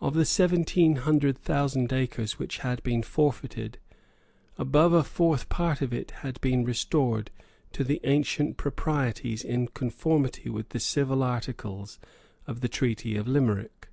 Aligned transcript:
Of 0.00 0.14
the 0.14 0.24
seventeen 0.24 0.96
hundred 0.96 1.36
thousand 1.36 1.92
acres 1.92 2.38
which 2.38 2.60
had 2.60 2.82
been 2.82 3.02
forfeited, 3.02 3.76
above 4.56 4.94
a 4.94 5.04
fourth 5.04 5.50
part 5.50 5.80
had 5.80 6.40
been 6.40 6.64
restored 6.64 7.30
to 7.72 7.84
the 7.84 8.00
ancient 8.04 8.56
proprietors 8.56 9.44
in 9.44 9.68
conformity 9.68 10.48
with 10.48 10.70
the 10.70 10.80
civil 10.80 11.22
articles 11.22 11.98
of 12.46 12.62
the 12.62 12.68
treaty 12.70 13.14
of 13.14 13.28
Limerick. 13.28 13.88